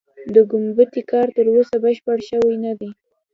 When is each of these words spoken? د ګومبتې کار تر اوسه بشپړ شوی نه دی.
د 0.33 0.35
ګومبتې 0.51 1.01
کار 1.11 1.27
تر 1.37 1.45
اوسه 1.53 1.75
بشپړ 1.83 2.17
شوی 2.29 2.55
نه 2.65 2.73
دی. 2.79 2.89